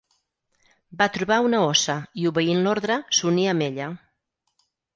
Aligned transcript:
Va 1.01 1.07
trobar 1.17 1.37
una 1.49 1.59
óssa, 1.67 1.99
i 2.23 2.27
obeint 2.31 2.65
l'ordre, 2.65 2.99
s'uní 3.19 3.47
amb 3.55 3.69
ella. 3.69 3.93